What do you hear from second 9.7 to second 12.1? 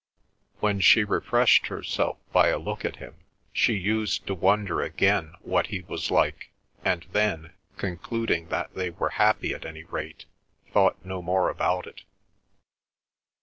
rate, thought no more about it.